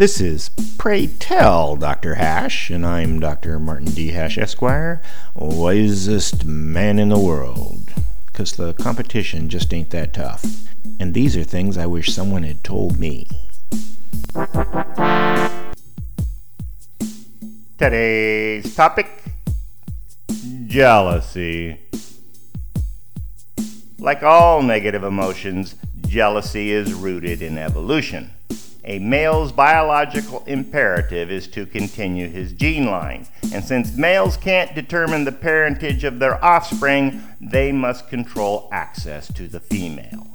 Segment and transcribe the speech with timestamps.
[0.00, 2.14] This is Pray Tell Dr.
[2.14, 3.58] Hash, and I'm Dr.
[3.58, 4.12] Martin D.
[4.12, 5.02] Hash, Esquire,
[5.34, 7.92] wisest man in the world.
[8.24, 10.42] Because the competition just ain't that tough.
[10.98, 13.28] And these are things I wish someone had told me.
[17.76, 19.06] Today's topic
[20.64, 21.78] jealousy.
[23.98, 25.74] Like all negative emotions,
[26.06, 28.30] jealousy is rooted in evolution.
[28.84, 35.24] A male's biological imperative is to continue his gene line, and since males can't determine
[35.24, 40.26] the parentage of their offspring, they must control access to the female.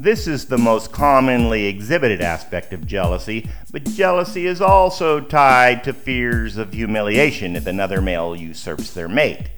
[0.00, 5.92] This is the most commonly exhibited aspect of jealousy, but jealousy is also tied to
[5.92, 9.50] fears of humiliation if another male usurps their mate,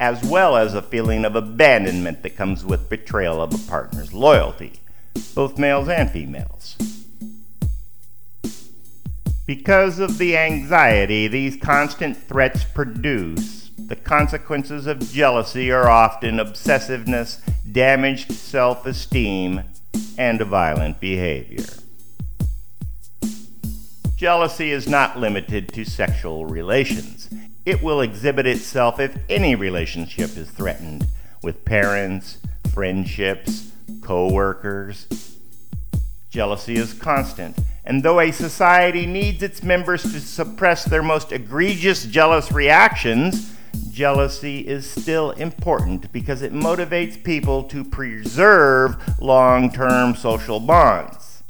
[0.00, 4.80] as well as a feeling of abandonment that comes with betrayal of a partner's loyalty,
[5.34, 6.76] both males and females.
[9.46, 17.40] Because of the anxiety these constant threats produce, the consequences of jealousy are often obsessiveness
[17.72, 19.62] damaged self esteem,
[20.18, 21.64] and violent behavior.
[24.16, 27.30] Jealousy is not limited to sexual relations.
[27.64, 31.06] It will exhibit itself if any relationship is threatened
[31.42, 32.38] with parents,
[32.72, 33.72] friendships,
[34.02, 35.06] co workers.
[36.30, 42.04] Jealousy is constant, and though a society needs its members to suppress their most egregious
[42.04, 43.54] jealous reactions,
[43.90, 51.42] jealousy is still important because it motivates people to preserve long term social bonds.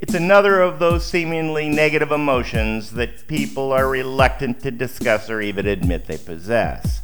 [0.00, 5.66] It's another of those seemingly negative emotions that people are reluctant to discuss or even
[5.66, 6.97] admit they possess,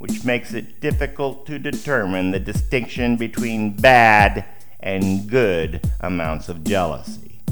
[0.00, 4.46] which makes it difficult to determine the distinction between bad
[4.80, 7.42] and good amounts of jealousy.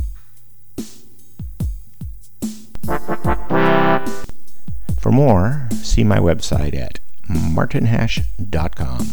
[4.99, 9.07] For more, see my website at martinhash.com.